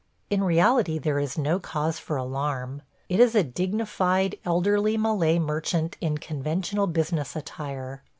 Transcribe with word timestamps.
In 0.31 0.43
reality 0.43 0.97
there 0.97 1.19
is 1.19 1.37
no 1.37 1.59
cause 1.59 1.99
for 1.99 2.17
alarm; 2.17 2.81
it 3.07 3.19
is 3.19 3.35
a 3.35 3.43
dignified 3.43 4.35
elderly 4.43 4.97
Malay 4.97 5.37
merchant 5.37 5.95
in 6.01 6.17
conventional 6.17 6.87
business 6.87 7.35
attire. 7.35 8.01